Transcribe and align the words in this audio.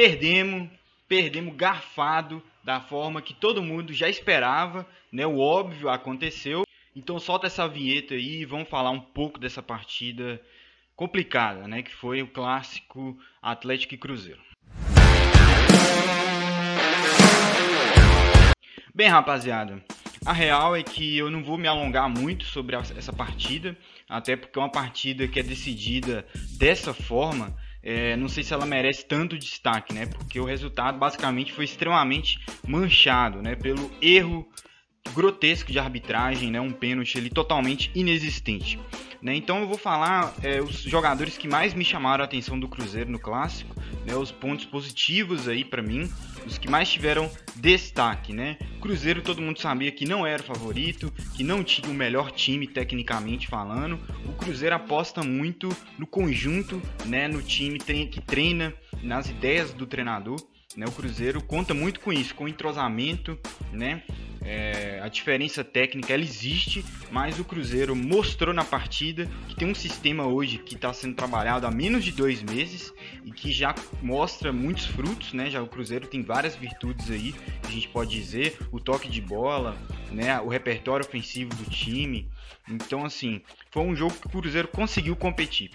perdemos, 0.00 0.70
perdemos 1.06 1.54
garfado 1.54 2.42
da 2.64 2.80
forma 2.80 3.20
que 3.20 3.34
todo 3.34 3.62
mundo 3.62 3.92
já 3.92 4.08
esperava, 4.08 4.86
né? 5.12 5.26
O 5.26 5.38
óbvio 5.38 5.90
aconteceu. 5.90 6.62
Então 6.96 7.18
solta 7.18 7.48
essa 7.48 7.68
vinheta 7.68 8.14
aí 8.14 8.40
e 8.40 8.44
vamos 8.46 8.70
falar 8.70 8.92
um 8.92 9.00
pouco 9.00 9.38
dessa 9.38 9.62
partida 9.62 10.40
complicada, 10.96 11.68
né? 11.68 11.82
Que 11.82 11.94
foi 11.94 12.22
o 12.22 12.26
clássico 12.26 13.14
Atlético 13.42 13.92
e 13.92 13.98
Cruzeiro. 13.98 14.40
Bem, 18.94 19.08
rapaziada, 19.08 19.84
a 20.24 20.32
real 20.32 20.74
é 20.74 20.82
que 20.82 21.18
eu 21.18 21.30
não 21.30 21.44
vou 21.44 21.58
me 21.58 21.68
alongar 21.68 22.08
muito 22.08 22.44
sobre 22.44 22.74
essa 22.74 23.12
partida, 23.12 23.76
até 24.08 24.34
porque 24.34 24.58
é 24.58 24.62
uma 24.62 24.72
partida 24.72 25.28
que 25.28 25.38
é 25.38 25.42
decidida 25.42 26.26
dessa 26.56 26.94
forma. 26.94 27.54
É, 27.82 28.14
não 28.16 28.28
sei 28.28 28.44
se 28.44 28.52
ela 28.52 28.66
merece 28.66 29.06
tanto 29.06 29.38
destaque, 29.38 29.94
né? 29.94 30.06
Porque 30.06 30.38
o 30.38 30.44
resultado 30.44 30.98
basicamente 30.98 31.52
foi 31.52 31.64
extremamente 31.64 32.38
manchado, 32.66 33.40
né? 33.40 33.54
Pelo 33.54 33.90
erro 34.02 34.46
grotesco 35.14 35.72
de 35.72 35.78
arbitragem, 35.78 36.50
né? 36.50 36.60
Um 36.60 36.72
pênalti 36.72 37.16
ali 37.18 37.30
totalmente 37.30 37.90
inexistente. 37.94 38.78
Né? 39.22 39.34
Então 39.34 39.60
eu 39.60 39.68
vou 39.68 39.76
falar 39.76 40.34
é, 40.42 40.60
os 40.62 40.82
jogadores 40.82 41.36
que 41.36 41.46
mais 41.46 41.74
me 41.74 41.84
chamaram 41.84 42.22
a 42.22 42.26
atenção 42.26 42.58
do 42.58 42.66
Cruzeiro 42.66 43.10
no 43.10 43.18
clássico, 43.18 43.74
né? 44.06 44.14
os 44.14 44.32
pontos 44.32 44.64
positivos 44.64 45.46
aí 45.46 45.64
para 45.64 45.82
mim, 45.82 46.10
os 46.46 46.56
que 46.56 46.70
mais 46.70 46.90
tiveram 46.90 47.30
destaque, 47.56 48.32
né? 48.32 48.56
Cruzeiro 48.80 49.20
todo 49.20 49.42
mundo 49.42 49.60
sabia 49.60 49.92
que 49.92 50.06
não 50.06 50.26
era 50.26 50.42
o 50.42 50.46
favorito, 50.46 51.12
que 51.36 51.44
não 51.44 51.62
tinha 51.62 51.90
o 51.90 51.94
melhor 51.94 52.30
time 52.30 52.66
tecnicamente 52.66 53.46
falando. 53.46 54.00
O 54.24 54.32
Cruzeiro 54.32 54.74
aposta 54.74 55.22
muito 55.22 55.68
no 55.98 56.06
conjunto, 56.06 56.80
né? 57.04 57.28
No 57.28 57.42
time 57.42 57.78
que 57.78 58.20
treina, 58.20 58.72
nas 59.02 59.28
ideias 59.28 59.72
do 59.72 59.86
treinador. 59.86 60.40
Né, 60.76 60.86
o 60.86 60.92
Cruzeiro 60.92 61.42
conta 61.42 61.74
muito 61.74 61.98
com 61.98 62.12
isso, 62.12 62.32
com 62.32 62.46
entrosamento, 62.46 63.36
né? 63.72 64.04
É, 64.42 65.00
a 65.02 65.08
diferença 65.08 65.62
técnica 65.62 66.14
ela 66.14 66.22
existe, 66.22 66.84
mas 67.10 67.38
o 67.38 67.44
Cruzeiro 67.44 67.94
mostrou 67.94 68.54
na 68.54 68.64
partida 68.64 69.28
que 69.48 69.54
tem 69.54 69.68
um 69.68 69.74
sistema 69.74 70.26
hoje 70.26 70.58
que 70.58 70.74
está 70.74 70.92
sendo 70.92 71.14
trabalhado 71.14 71.66
há 71.66 71.70
menos 71.70 72.04
de 72.04 72.12
dois 72.12 72.42
meses 72.42 72.92
e 73.24 73.30
que 73.30 73.52
já 73.52 73.74
mostra 74.02 74.52
muitos 74.52 74.86
frutos, 74.86 75.32
né? 75.34 75.50
Já 75.50 75.62
o 75.62 75.66
Cruzeiro 75.66 76.06
tem 76.06 76.22
várias 76.22 76.56
virtudes 76.56 77.10
aí, 77.10 77.34
a 77.66 77.70
gente 77.70 77.88
pode 77.88 78.10
dizer, 78.10 78.56
o 78.72 78.80
toque 78.80 79.08
de 79.08 79.20
bola, 79.20 79.76
né? 80.10 80.40
O 80.40 80.48
repertório 80.48 81.04
ofensivo 81.04 81.54
do 81.54 81.68
time. 81.68 82.28
Então, 82.68 83.04
assim, 83.04 83.42
foi 83.70 83.82
um 83.82 83.94
jogo 83.94 84.14
que 84.14 84.26
o 84.26 84.30
Cruzeiro 84.30 84.68
conseguiu 84.68 85.14
competir. 85.16 85.70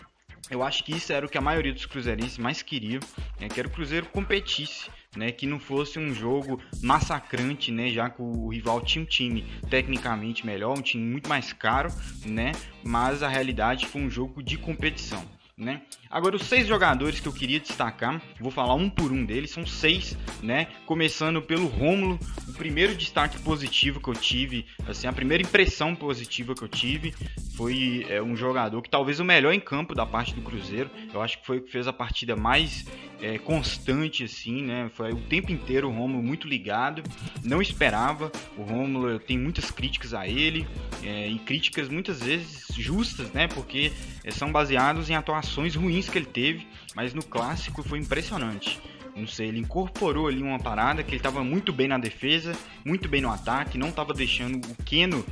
Eu 0.49 0.61
acho 0.61 0.83
que 0.83 0.95
isso 0.95 1.11
era 1.11 1.25
o 1.25 1.29
que 1.29 1.37
a 1.37 1.41
maioria 1.41 1.73
dos 1.73 1.87
cruzeirenses 1.87 2.37
mais 2.37 2.61
queria, 2.61 2.99
é 3.39 3.47
que 3.47 3.59
era 3.59 3.67
o 3.67 3.71
Cruzeiro 3.71 4.05
competisse 4.07 4.89
né, 5.15 5.31
que 5.31 5.45
não 5.45 5.59
fosse 5.59 5.99
um 5.99 6.13
jogo 6.13 6.59
massacrante, 6.81 7.71
né, 7.71 7.89
já 7.89 8.09
que 8.09 8.21
o 8.21 8.49
rival 8.49 8.81
tinha 8.81 9.03
um 9.03 9.07
time 9.07 9.45
tecnicamente 9.69 10.45
melhor, 10.45 10.77
um 10.77 10.81
time 10.81 11.03
muito 11.03 11.29
mais 11.29 11.53
caro, 11.53 11.89
né, 12.25 12.51
mas 12.83 13.23
a 13.23 13.27
realidade 13.27 13.85
foi 13.87 14.01
um 14.01 14.09
jogo 14.09 14.43
de 14.43 14.57
competição. 14.57 15.23
Né? 15.57 15.83
Agora, 16.11 16.35
os 16.35 16.43
seis 16.43 16.67
jogadores 16.67 17.21
que 17.21 17.27
eu 17.29 17.31
queria 17.31 17.61
destacar, 17.61 18.21
vou 18.41 18.51
falar 18.51 18.73
um 18.73 18.89
por 18.89 19.09
um 19.13 19.23
deles, 19.23 19.51
são 19.51 19.65
seis, 19.65 20.17
né? 20.43 20.67
Começando 20.85 21.41
pelo 21.41 21.67
Rômulo, 21.67 22.19
o 22.45 22.53
primeiro 22.53 22.93
destaque 22.93 23.39
positivo 23.39 24.01
que 24.01 24.09
eu 24.09 24.13
tive, 24.13 24.65
assim, 24.85 25.07
a 25.07 25.13
primeira 25.13 25.41
impressão 25.41 25.95
positiva 25.95 26.53
que 26.53 26.61
eu 26.61 26.67
tive 26.67 27.13
foi 27.55 28.05
é, 28.09 28.21
um 28.21 28.35
jogador 28.35 28.81
que 28.81 28.89
talvez 28.89 29.21
o 29.21 29.23
melhor 29.23 29.53
em 29.53 29.59
campo 29.61 29.95
da 29.95 30.05
parte 30.05 30.35
do 30.35 30.41
Cruzeiro. 30.41 30.91
Eu 31.13 31.21
acho 31.21 31.39
que 31.39 31.45
foi 31.45 31.59
o 31.59 31.61
que 31.61 31.71
fez 31.71 31.87
a 31.87 31.93
partida 31.93 32.35
mais 32.35 32.85
é, 33.21 33.37
constante, 33.37 34.23
assim, 34.23 34.63
né? 34.63 34.89
Foi 34.93 35.11
o 35.11 35.21
tempo 35.21 35.51
inteiro 35.51 35.87
o 35.87 35.91
Rômulo 35.91 36.23
muito 36.23 36.47
ligado. 36.47 37.03
Não 37.43 37.61
esperava. 37.61 38.31
O 38.57 38.63
Rômulo, 38.63 39.09
eu 39.09 39.19
tenho 39.19 39.41
muitas 39.41 39.71
críticas 39.71 40.13
a 40.13 40.27
ele, 40.27 40.67
é, 41.03 41.27
e 41.27 41.39
críticas 41.39 41.89
muitas 41.89 42.21
vezes 42.21 42.67
justas, 42.75 43.31
né? 43.31 43.47
Porque 43.47 43.91
é, 44.23 44.31
são 44.31 44.51
baseados 44.51 45.09
em 45.09 45.15
atuações 45.15 45.75
ruins 45.75 46.09
que 46.09 46.17
ele 46.17 46.25
teve, 46.25 46.67
mas 46.95 47.13
no 47.13 47.23
clássico 47.23 47.83
foi 47.83 47.99
impressionante. 47.99 48.79
Não 49.15 49.27
sei, 49.27 49.47
ele 49.47 49.59
incorporou 49.59 50.27
ali 50.27 50.43
uma 50.43 50.59
parada 50.59 51.01
que 51.01 51.11
ele 51.11 51.17
estava 51.17 51.41
muito 51.41 51.71
bem 51.71 51.87
na 51.87 51.97
defesa, 51.97 52.53
muito 52.83 53.07
bem 53.07 53.21
no 53.21 53.31
ataque, 53.31 53.77
não 53.77 53.87
estava 53.87 54.13
deixando 54.13 54.57
o 54.57 54.83
Keno 54.83 55.25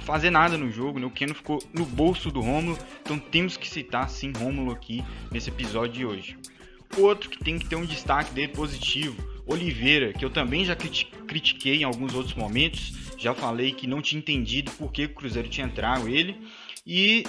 fazer 0.00 0.30
nada 0.30 0.58
no 0.58 0.70
jogo, 0.70 0.98
né? 0.98 1.06
O 1.06 1.10
Keno 1.10 1.32
ficou 1.32 1.62
no 1.72 1.84
bolso 1.84 2.32
do 2.32 2.40
Rômulo, 2.40 2.76
então 3.00 3.18
temos 3.18 3.56
que 3.56 3.68
citar 3.68 4.10
sim 4.10 4.32
Rômulo 4.36 4.72
aqui 4.72 5.04
nesse 5.30 5.50
episódio 5.50 5.92
de 5.92 6.04
hoje. 6.04 6.36
Outro 6.98 7.30
que 7.30 7.38
tem 7.38 7.58
que 7.58 7.66
ter 7.66 7.76
um 7.76 7.86
destaque 7.86 8.32
dele 8.32 8.48
positivo, 8.48 9.16
Oliveira, 9.46 10.12
que 10.12 10.24
eu 10.24 10.30
também 10.30 10.64
já 10.64 10.76
critiquei 10.76 11.80
em 11.80 11.84
alguns 11.84 12.14
outros 12.14 12.34
momentos, 12.34 12.92
já 13.18 13.34
falei 13.34 13.72
que 13.72 13.86
não 13.86 14.02
tinha 14.02 14.18
entendido 14.18 14.70
por 14.72 14.92
que 14.92 15.04
o 15.04 15.14
Cruzeiro 15.14 15.48
tinha 15.48 15.66
entrado 15.66 16.08
ele, 16.08 16.36
e 16.86 17.24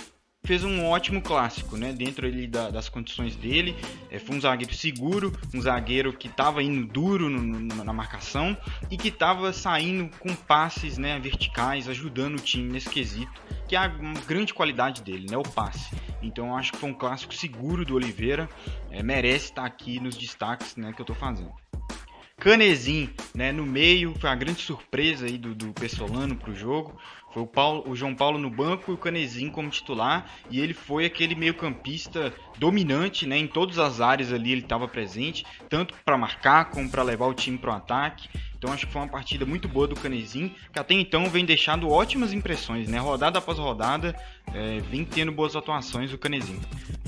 fez 0.46 0.64
um 0.64 0.86
ótimo 0.86 1.22
clássico, 1.22 1.78
né? 1.78 1.94
Dentro 1.94 2.28
ali 2.28 2.48
da, 2.48 2.70
das 2.70 2.90
condições 2.90 3.36
dele, 3.36 3.76
é, 4.12 4.20
foi 4.20 4.36
um 4.36 4.42
zagueiro 4.42 4.74
seguro, 4.74 5.32
um 5.54 5.62
zagueiro 5.62 6.12
que 6.12 6.28
estava 6.28 6.62
indo 6.62 6.86
duro 6.86 7.30
no, 7.30 7.42
no, 7.42 7.84
na 7.84 7.94
marcação 7.94 8.58
e 8.92 8.98
que 8.98 9.08
estava 9.08 9.54
saindo 9.54 10.10
com 10.20 10.36
passes, 10.36 10.98
né, 10.98 11.18
verticais, 11.20 11.88
ajudando 11.88 12.36
o 12.36 12.42
time 12.42 12.70
nesse 12.70 12.90
quesito, 12.90 13.42
que 13.74 13.78
é 13.78 13.80
a 13.80 13.88
grande 13.88 14.54
qualidade 14.54 15.02
dele, 15.02 15.26
né? 15.28 15.36
O 15.36 15.42
passe. 15.42 15.96
Então 16.22 16.50
eu 16.50 16.56
acho 16.56 16.74
que 16.74 16.78
foi 16.78 16.92
um 16.92 16.94
clássico 16.94 17.34
seguro 17.34 17.84
do 17.84 17.96
Oliveira, 17.96 18.48
é, 18.92 19.02
merece 19.02 19.46
estar 19.46 19.66
aqui 19.66 20.00
nos 20.00 20.16
destaques, 20.16 20.76
né, 20.76 20.94
que 20.94 21.02
eu 21.02 21.04
estou 21.04 21.16
fazendo. 21.16 21.52
Canezinho, 22.44 23.10
né, 23.34 23.54
no 23.54 23.66
meio, 23.66 24.14
foi 24.20 24.30
a 24.30 24.36
grande 24.36 24.62
surpresa 24.62 25.26
aí 25.26 25.38
do, 25.38 25.56
do 25.56 25.72
Pessolano 25.72 26.36
para 26.36 26.52
o 26.52 26.56
jogo. 26.56 27.00
Foi 27.32 27.42
o, 27.42 27.48
Paulo, 27.48 27.90
o 27.90 27.96
João 27.96 28.14
Paulo 28.14 28.38
no 28.38 28.50
banco 28.50 28.92
e 28.92 28.94
o 28.94 28.98
Canezinho 28.98 29.50
como 29.50 29.70
titular. 29.70 30.30
E 30.52 30.60
ele 30.60 30.74
foi 30.74 31.06
aquele 31.06 31.36
meio-campista 31.36 32.34
dominante, 32.60 33.26
né? 33.26 33.38
Em 33.38 33.48
todas 33.48 33.80
as 33.80 34.02
áreas 34.02 34.34
ali 34.34 34.52
ele 34.52 34.60
estava 34.60 34.90
presente, 34.90 35.46
tanto 35.70 35.94
para 36.04 36.18
marcar 36.18 36.70
como 36.70 36.90
para 36.90 37.02
levar 37.02 37.28
o 37.28 37.34
time 37.34 37.58
para 37.58 37.72
o 37.72 37.76
ataque. 37.78 38.28
Então 38.58 38.74
acho 38.74 38.88
que 38.88 38.92
foi 38.92 39.02
uma 39.02 39.08
partida 39.08 39.46
muito 39.46 39.70
boa 39.70 39.88
do 39.88 39.96
Canezinho, 39.96 40.54
que 40.72 40.78
até 40.78 40.94
então 40.96 41.30
vem 41.30 41.46
deixando 41.46 41.90
ótimas 41.90 42.34
impressões, 42.34 42.90
né? 42.90 43.00
Rodada 43.00 43.40
após 43.40 43.58
rodada, 43.58 44.14
é, 44.54 44.82
vem 44.90 45.06
tendo 45.06 45.32
boas 45.32 45.56
atuações 45.56 46.12
o 46.12 46.18
Canezinho. 46.18 46.62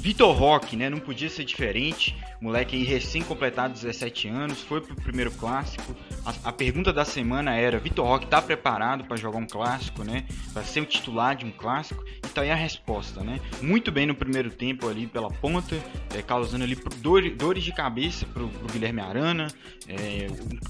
Vitor 0.05 0.35
Roque, 0.37 0.75
né? 0.75 0.87
Não 0.87 0.99
podia 0.99 1.27
ser 1.27 1.43
diferente. 1.43 2.15
Moleque 2.39 2.75
aí 2.75 2.83
recém-completado 2.83 3.73
17 3.73 4.27
anos, 4.27 4.61
foi 4.61 4.79
pro 4.79 4.95
primeiro 4.95 5.31
clássico. 5.31 5.95
A, 6.25 6.49
a 6.49 6.51
pergunta 6.51 6.91
da 6.91 7.05
semana 7.05 7.55
era: 7.55 7.77
Vitor 7.77 8.07
Roque 8.07 8.25
tá 8.25 8.41
preparado 8.41 9.03
para 9.05 9.15
jogar 9.15 9.37
um 9.37 9.45
clássico, 9.45 10.03
né? 10.03 10.25
Para 10.51 10.63
ser 10.63 10.81
o 10.81 10.85
titular 10.85 11.35
de 11.35 11.45
um 11.45 11.51
clássico? 11.51 12.03
E 12.17 12.27
tá 12.29 12.41
aí 12.41 12.49
a 12.49 12.55
resposta, 12.55 13.23
né? 13.23 13.39
Muito 13.61 13.91
bem 13.91 14.07
no 14.07 14.15
primeiro 14.15 14.49
tempo 14.49 14.87
ali 14.89 15.05
pela 15.05 15.29
ponta, 15.29 15.75
é, 16.15 16.21
causando 16.21 16.63
ali 16.63 16.75
dor, 16.97 17.29
dores 17.29 17.63
de 17.63 17.71
cabeça 17.71 18.25
pro, 18.25 18.49
pro 18.49 18.73
Guilherme 18.73 19.01
Arana, 19.01 19.47
é, 19.87 20.27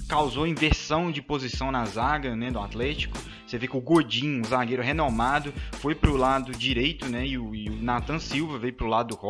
causou 0.10 0.46
inversão 0.46 1.10
de 1.10 1.22
posição 1.22 1.72
na 1.72 1.86
zaga 1.86 2.36
né, 2.36 2.52
do 2.52 2.60
Atlético. 2.60 3.18
Você 3.48 3.58
vê 3.58 3.68
que 3.68 3.78
o 3.78 3.82
Godinho, 3.82 4.42
um 4.42 4.44
zagueiro 4.44 4.82
renomado, 4.84 5.54
foi 5.74 5.96
para 5.96 6.10
o 6.10 6.18
lado 6.18 6.52
direito, 6.52 7.08
né? 7.08 7.26
E 7.26 7.38
o, 7.38 7.56
e 7.56 7.70
o 7.70 7.82
Nathan 7.82 8.20
Silva 8.20 8.58
veio 8.58 8.74
para 8.74 8.86
o 8.86 8.90
lado 8.90 9.16
do 9.16 9.26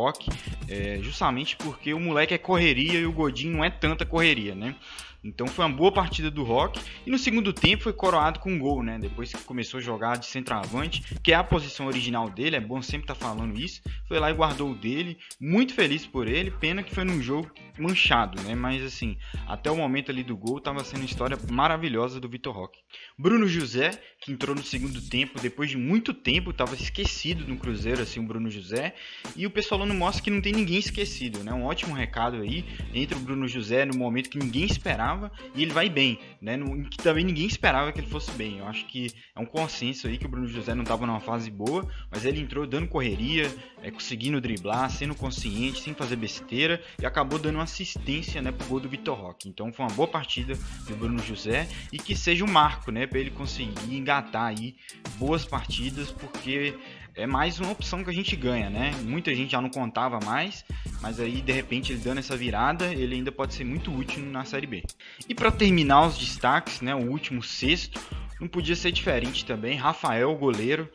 é, 0.68 0.98
justamente 1.02 1.56
porque 1.56 1.94
o 1.94 2.00
moleque 2.00 2.34
é 2.34 2.38
correria 2.38 2.98
e 2.98 3.06
o 3.06 3.12
Godinho 3.12 3.58
não 3.58 3.64
é 3.64 3.70
tanta 3.70 4.04
correria, 4.04 4.54
né? 4.54 4.74
Então 5.26 5.46
foi 5.46 5.64
uma 5.64 5.74
boa 5.74 5.92
partida 5.92 6.30
do 6.30 6.42
Rock. 6.42 6.80
E 7.04 7.10
no 7.10 7.18
segundo 7.18 7.52
tempo 7.52 7.82
foi 7.82 7.92
coroado 7.92 8.38
com 8.40 8.52
um 8.52 8.58
gol, 8.58 8.82
né? 8.82 8.98
Depois 8.98 9.32
que 9.32 9.42
começou 9.42 9.78
a 9.78 9.82
jogar 9.82 10.16
de 10.16 10.26
centroavante, 10.26 11.02
que 11.22 11.32
é 11.32 11.34
a 11.34 11.44
posição 11.44 11.86
original 11.86 12.30
dele, 12.30 12.56
é 12.56 12.60
bom 12.60 12.80
sempre 12.80 13.04
estar 13.04 13.14
tá 13.14 13.20
falando 13.20 13.58
isso. 13.58 13.82
Foi 14.06 14.18
lá 14.18 14.30
e 14.30 14.34
guardou 14.34 14.70
o 14.70 14.74
dele. 14.74 15.18
Muito 15.40 15.74
feliz 15.74 16.06
por 16.06 16.28
ele. 16.28 16.50
Pena 16.50 16.82
que 16.82 16.94
foi 16.94 17.04
num 17.04 17.20
jogo 17.20 17.50
manchado, 17.78 18.40
né? 18.42 18.54
Mas 18.54 18.82
assim, 18.82 19.16
até 19.46 19.70
o 19.70 19.76
momento 19.76 20.10
ali 20.10 20.22
do 20.22 20.36
gol 20.36 20.58
estava 20.58 20.82
sendo 20.84 21.00
uma 21.00 21.06
história 21.06 21.36
maravilhosa 21.50 22.20
do 22.20 22.28
Vitor 22.28 22.54
Roque. 22.54 22.78
Bruno 23.18 23.46
José, 23.46 23.90
que 24.20 24.32
entrou 24.32 24.54
no 24.54 24.62
segundo 24.62 25.00
tempo, 25.00 25.40
depois 25.40 25.70
de 25.70 25.76
muito 25.76 26.14
tempo, 26.14 26.50
estava 26.50 26.74
esquecido 26.74 27.46
no 27.46 27.56
Cruzeiro, 27.56 28.02
assim, 28.02 28.20
o 28.20 28.26
Bruno 28.26 28.50
José. 28.50 28.94
E 29.34 29.46
o 29.46 29.50
pessoal 29.50 29.84
não 29.84 29.94
mostra 29.94 30.22
que 30.22 30.30
não 30.30 30.40
tem 30.40 30.52
ninguém 30.52 30.78
esquecido, 30.78 31.42
né? 31.42 31.52
Um 31.52 31.64
ótimo 31.64 31.94
recado 31.94 32.36
aí. 32.36 32.64
Entra 32.94 33.16
o 33.18 33.20
Bruno 33.20 33.48
José 33.48 33.84
no 33.84 33.96
momento 33.96 34.30
que 34.30 34.38
ninguém 34.38 34.64
esperava 34.64 35.15
e 35.54 35.62
ele 35.62 35.72
vai 35.72 35.88
bem, 35.88 36.18
né? 36.40 36.58
Também 37.02 37.24
ninguém 37.24 37.46
esperava 37.46 37.92
que 37.92 38.00
ele 38.00 38.06
fosse 38.06 38.30
bem. 38.32 38.58
Eu 38.58 38.66
acho 38.66 38.84
que 38.86 39.12
é 39.34 39.40
um 39.40 39.46
consenso 39.46 40.06
aí 40.06 40.18
que 40.18 40.26
o 40.26 40.28
Bruno 40.28 40.48
José 40.48 40.74
não 40.74 40.82
estava 40.82 41.06
numa 41.06 41.20
fase 41.20 41.50
boa, 41.50 41.86
mas 42.10 42.24
ele 42.24 42.40
entrou 42.40 42.66
dando 42.66 42.88
correria, 42.88 43.52
é, 43.82 43.90
conseguindo 43.90 44.40
driblar, 44.40 44.90
sendo 44.90 45.14
consciente, 45.14 45.80
sem 45.80 45.94
fazer 45.94 46.16
besteira 46.16 46.82
e 47.00 47.06
acabou 47.06 47.38
dando 47.38 47.56
uma 47.56 47.64
assistência, 47.64 48.40
né, 48.42 48.52
pro 48.52 48.66
gol 48.66 48.80
do 48.80 48.88
Vitor 48.88 49.16
Roque. 49.16 49.48
Então 49.48 49.72
foi 49.72 49.84
uma 49.84 49.94
boa 49.94 50.08
partida 50.08 50.54
do 50.88 50.96
Bruno 50.96 51.22
José 51.22 51.68
e 51.92 51.98
que 51.98 52.14
seja 52.14 52.44
um 52.44 52.50
marco, 52.50 52.90
né, 52.90 53.06
para 53.06 53.18
ele 53.18 53.30
conseguir 53.30 53.94
engatar 53.94 54.46
aí 54.46 54.76
boas 55.18 55.44
partidas, 55.44 56.10
porque 56.10 56.74
é 57.16 57.26
mais 57.26 57.58
uma 57.58 57.72
opção 57.72 58.04
que 58.04 58.10
a 58.10 58.12
gente 58.12 58.36
ganha, 58.36 58.68
né? 58.68 58.92
Muita 59.02 59.34
gente 59.34 59.52
já 59.52 59.60
não 59.60 59.70
contava 59.70 60.20
mais, 60.20 60.64
mas 61.00 61.18
aí 61.18 61.40
de 61.40 61.50
repente 61.50 61.92
ele 61.92 62.00
dando 62.00 62.18
essa 62.18 62.36
virada, 62.36 62.92
ele 62.92 63.14
ainda 63.14 63.32
pode 63.32 63.54
ser 63.54 63.64
muito 63.64 63.90
útil 63.90 64.22
na 64.26 64.44
Série 64.44 64.66
B. 64.66 64.84
E 65.26 65.34
para 65.34 65.50
terminar 65.50 66.06
os 66.06 66.18
destaques, 66.18 66.82
né, 66.82 66.94
o 66.94 67.10
último 67.10 67.42
sexto, 67.42 67.98
não 68.38 68.46
podia 68.46 68.76
ser 68.76 68.92
diferente 68.92 69.46
também. 69.46 69.76
Rafael, 69.76 70.34
goleiro, 70.36 70.88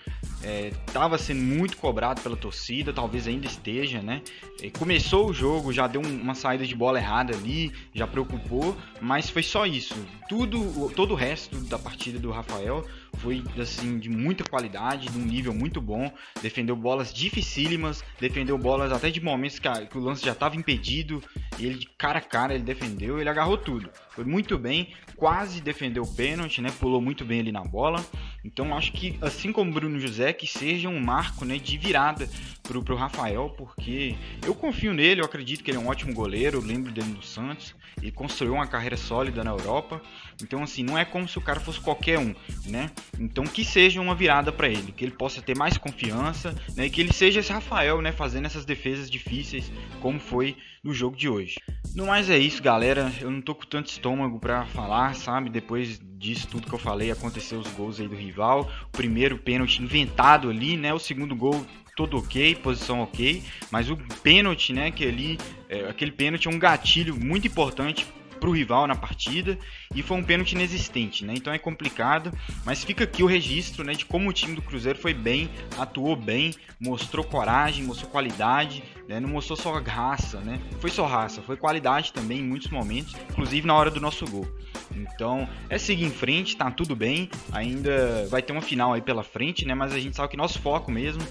estava 0.88 1.16
é, 1.16 1.18
sendo 1.18 1.42
muito 1.42 1.76
cobrado 1.78 2.22
pela 2.22 2.36
torcida, 2.36 2.94
talvez 2.94 3.28
ainda 3.28 3.48
esteja, 3.48 4.00
né? 4.02 4.22
É, 4.62 4.70
começou 4.70 5.28
o 5.28 5.34
jogo, 5.34 5.74
já 5.74 5.88
deu 5.88 6.02
uma 6.02 6.36
saída 6.36 6.66
de 6.68 6.76
bola 6.76 7.00
errada 7.00 7.36
ali, 7.36 7.74
já 7.96 8.06
preocupou, 8.06 8.78
mas 9.02 9.28
foi 9.28 9.42
só 9.42 9.66
isso. 9.66 9.96
Tudo, 10.30 10.92
todo 10.96 11.12
o 11.12 11.16
resto 11.16 11.58
da 11.62 11.80
partida 11.80 12.20
do 12.20 12.30
Rafael 12.30 12.86
foi 13.22 13.44
assim 13.60 14.00
de 14.00 14.10
muita 14.10 14.44
qualidade, 14.44 15.08
de 15.08 15.18
um 15.18 15.22
nível 15.22 15.54
muito 15.54 15.80
bom. 15.80 16.12
Defendeu 16.42 16.76
bolas 16.76 17.14
dificílimas, 17.14 18.04
defendeu 18.20 18.58
bolas 18.58 18.92
até 18.92 19.10
de 19.10 19.22
momentos 19.22 19.60
que, 19.60 19.68
a, 19.68 19.86
que 19.86 19.98
o 19.98 20.02
lance 20.02 20.26
já 20.26 20.32
estava 20.32 20.56
impedido. 20.56 21.24
ele 21.60 21.76
de 21.76 21.88
cara 21.98 22.20
a 22.20 22.22
cara 22.22 22.54
ele 22.56 22.64
defendeu, 22.64 23.20
ele 23.20 23.30
agarrou 23.30 23.58
tudo. 23.58 23.90
Foi 24.10 24.26
muito 24.26 24.58
bem, 24.58 24.94
quase 25.16 25.62
defendeu 25.62 26.04
o 26.04 26.16
pênalti, 26.16 26.62
né? 26.62 26.70
Pulou 26.80 27.02
muito 27.02 27.24
bem 27.24 27.40
ali 27.40 27.52
na 27.52 27.64
bola. 27.64 28.04
Então 28.44 28.76
acho 28.76 28.92
que 28.92 29.18
assim 29.22 29.52
como 29.52 29.72
o 29.72 29.74
Bruno 29.74 30.00
José 30.00 30.34
que 30.34 30.48
seja 30.48 30.90
um 30.90 31.00
marco, 31.00 31.46
né, 31.46 31.58
de 31.58 31.78
virada 31.78 32.30
pro, 32.64 32.84
pro 32.84 32.96
Rafael, 32.96 33.50
porque 33.58 34.16
eu 34.46 34.56
confio 34.56 34.94
nele, 34.94 35.22
eu 35.22 35.26
acredito 35.26 35.64
que 35.64 35.72
ele 35.72 35.78
é 35.78 35.82
um 35.82 35.88
ótimo 35.88 36.14
goleiro, 36.14 36.58
eu 36.58 36.62
lembro 36.62 36.92
dele 36.92 37.10
no 37.10 37.24
Santos, 37.24 37.76
ele 38.02 38.12
construiu 38.12 38.54
uma 38.54 38.68
carreira 38.68 38.98
sólida 38.98 39.44
na 39.44 39.52
Europa. 39.52 40.02
Então 40.42 40.64
assim, 40.64 40.84
não 40.84 40.98
é 40.98 41.06
como 41.06 41.28
se 41.28 41.38
o 41.38 41.42
cara 41.42 41.60
fosse 41.60 41.80
qualquer 41.80 42.18
um, 42.18 42.34
né? 42.66 42.90
Então 43.20 43.44
que 43.44 43.64
seja 43.64 44.02
uma 44.02 44.16
virada 44.16 44.52
para 44.52 44.68
ele, 44.68 44.92
que 44.92 45.06
ele 45.06 45.12
possa 45.12 45.42
ter 45.42 45.56
mais 45.56 45.78
confiança, 45.78 46.56
né, 46.76 46.86
e 46.86 46.90
que 46.90 47.02
ele 47.02 47.14
seja 47.14 47.40
esse 47.40 47.52
Rafael, 47.52 48.02
né, 48.02 48.12
fazendo 48.12 48.46
essas 48.46 48.66
defesas 48.66 49.10
difíceis 49.10 49.72
como 50.00 50.20
foi 50.20 50.58
no 50.84 50.94
jogo 50.94 51.16
de 51.16 51.30
hoje. 51.30 51.56
No 51.96 52.08
mais 52.08 52.30
é 52.30 52.38
isso, 52.38 52.64
galera. 52.64 53.12
Eu 53.20 53.30
não 53.30 53.42
tô 53.42 53.54
com 53.54 53.66
tanto 53.66 53.90
estômago 53.90 54.40
para 54.40 54.66
falar, 54.68 55.14
sabe? 55.16 55.50
Depois 55.50 56.00
disso 56.22 56.48
tudo 56.48 56.68
que 56.68 56.74
eu 56.74 56.80
falei, 56.80 57.10
aconteceu 57.10 57.60
os 57.60 57.68
gols 57.72 58.00
aí 58.00 58.08
do 58.08 58.16
rival. 58.16 58.72
O 58.88 58.92
primeiro 58.92 59.40
pênalti 59.40 59.82
inventado 59.82 60.50
ali, 60.50 60.78
né? 60.78 60.94
O 60.94 61.00
segundo 61.00 61.36
gol 61.36 61.66
todo 61.96 62.18
ok, 62.18 62.56
posição 62.56 63.02
ok, 63.02 63.44
mas 63.70 63.90
o 63.90 63.98
pênalti, 64.24 64.72
né, 64.72 64.92
que 64.92 65.06
ali, 65.06 65.38
é, 65.68 65.90
aquele 65.90 66.12
pênalti 66.12 66.48
é 66.48 66.52
um 66.52 66.58
gatilho 66.58 67.20
muito 67.20 67.48
importante 67.48 68.08
para 68.42 68.50
o 68.50 68.54
rival 68.54 68.88
na 68.88 68.96
partida 68.96 69.58
e 69.94 70.02
foi 70.02 70.18
um 70.18 70.24
pênalti 70.24 70.54
inexistente, 70.54 71.24
né? 71.24 71.34
Então 71.38 71.54
é 71.54 71.60
complicado, 71.60 72.34
mas 72.66 72.84
fica 72.84 73.04
aqui 73.04 73.22
o 73.24 73.28
registro, 73.28 73.84
né, 73.84 73.94
de 73.94 74.04
como 74.04 74.28
o 74.28 74.34
time 74.34 74.56
do 74.56 74.64
Cruzeiro 74.64 74.98
foi 74.98 75.14
bem, 75.14 75.48
atuou 75.78 76.16
bem, 76.16 76.54
mostrou 76.80 77.24
coragem, 77.24 77.84
mostrou 77.84 78.10
qualidade, 78.10 78.84
né? 79.08 79.20
Não 79.20 79.30
mostrou 79.30 79.56
só 79.56 79.72
raça, 79.80 80.40
né? 80.40 80.60
Foi 80.80 80.90
só 80.90 81.06
raça, 81.06 81.42
foi 81.44 81.56
qualidade 81.56 82.12
também 82.12 82.40
em 82.40 82.44
muitos 82.44 82.70
momentos, 82.70 83.16
inclusive 83.30 83.66
na 83.68 83.76
hora 83.76 83.92
do 83.92 84.02
nosso 84.02 84.26
gol. 84.26 84.48
Então, 84.96 85.48
é 85.70 85.78
seguir 85.78 86.06
em 86.06 86.12
frente, 86.12 86.58
tá 86.58 86.72
tudo 86.72 86.96
bem. 86.96 87.30
Ainda 87.52 88.28
vai 88.30 88.42
ter 88.42 88.52
uma 88.52 88.62
final 88.62 88.94
aí 88.94 89.02
pela 89.02 89.24
frente, 89.24 89.66
né? 89.66 89.76
Mas 89.76 89.94
a 89.94 90.00
gente 90.00 90.16
sabe 90.16 90.30
que 90.30 90.38
nosso 90.38 90.60
foco 90.60 90.92
mesmo 90.92 91.22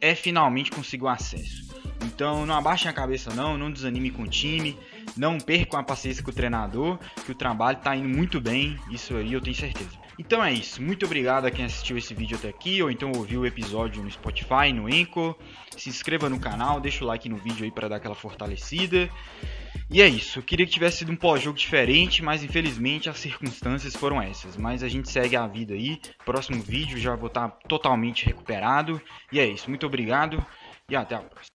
é 0.00 0.14
finalmente 0.14 0.70
conseguir 0.70 1.04
o 1.04 1.08
acesso. 1.08 1.74
Então 2.04 2.44
não 2.44 2.54
abaixem 2.54 2.90
a 2.90 2.92
cabeça 2.92 3.32
não, 3.34 3.56
não 3.56 3.70
desanime 3.70 4.10
com 4.10 4.22
o 4.22 4.28
time, 4.28 4.78
não 5.16 5.38
percam 5.38 5.78
a 5.78 5.82
paciência 5.82 6.22
com 6.22 6.30
o 6.30 6.34
treinador, 6.34 6.98
que 7.24 7.32
o 7.32 7.34
trabalho 7.34 7.78
está 7.78 7.94
indo 7.96 8.08
muito 8.08 8.40
bem, 8.40 8.78
isso 8.90 9.16
aí 9.16 9.32
eu 9.32 9.40
tenho 9.40 9.56
certeza. 9.56 10.04
Então 10.18 10.44
é 10.44 10.52
isso, 10.52 10.80
muito 10.80 11.04
obrigado 11.06 11.44
a 11.44 11.50
quem 11.50 11.64
assistiu 11.64 11.98
esse 11.98 12.14
vídeo 12.14 12.36
até 12.36 12.48
aqui, 12.48 12.82
ou 12.82 12.90
então 12.90 13.10
ouviu 13.12 13.40
o 13.40 13.46
episódio 13.46 14.02
no 14.02 14.10
Spotify, 14.10 14.72
no 14.72 14.86
Anchor. 14.86 15.34
Se 15.76 15.88
inscreva 15.88 16.28
no 16.28 16.38
canal, 16.38 16.80
deixa 16.80 17.04
o 17.04 17.06
like 17.06 17.28
no 17.28 17.36
vídeo 17.36 17.64
aí 17.64 17.70
para 17.70 17.88
dar 17.88 17.96
aquela 17.96 18.14
fortalecida. 18.14 19.10
E 19.90 20.00
é 20.00 20.08
isso, 20.08 20.38
eu 20.38 20.42
queria 20.42 20.64
que 20.64 20.72
tivesse 20.72 20.98
sido 20.98 21.12
um 21.12 21.16
pós-jogo 21.16 21.58
diferente, 21.58 22.22
mas 22.22 22.42
infelizmente 22.42 23.10
as 23.10 23.18
circunstâncias 23.18 23.94
foram 23.94 24.22
essas. 24.22 24.56
Mas 24.56 24.82
a 24.82 24.88
gente 24.88 25.10
segue 25.10 25.36
a 25.36 25.46
vida 25.46 25.74
aí, 25.74 26.00
próximo 26.24 26.62
vídeo 26.62 26.96
já 26.98 27.14
vou 27.16 27.26
estar 27.26 27.48
totalmente 27.68 28.24
recuperado. 28.24 29.00
E 29.32 29.40
é 29.40 29.46
isso, 29.46 29.68
muito 29.68 29.84
obrigado 29.84 30.44
e 30.88 30.96
até 30.96 31.16
a 31.16 31.20
próxima. 31.20 31.53